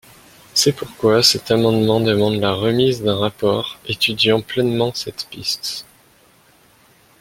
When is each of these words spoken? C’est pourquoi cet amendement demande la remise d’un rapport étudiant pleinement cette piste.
C’est 0.55 0.71
pourquoi 0.71 1.21
cet 1.21 1.51
amendement 1.51 1.99
demande 1.99 2.39
la 2.39 2.53
remise 2.55 3.03
d’un 3.03 3.17
rapport 3.19 3.77
étudiant 3.85 4.41
pleinement 4.41 4.91
cette 4.95 5.27
piste. 5.29 5.85